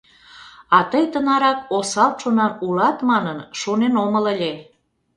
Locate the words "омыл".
4.03-4.25